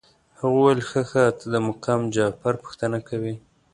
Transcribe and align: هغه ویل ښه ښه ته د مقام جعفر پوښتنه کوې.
هغه 0.37 0.47
ویل 0.59 0.79
ښه 0.89 1.01
ښه 1.09 1.23
ته 1.37 1.45
د 1.53 1.55
مقام 1.67 1.99
جعفر 2.15 2.53
پوښتنه 2.63 2.97
کوې. 3.07 3.35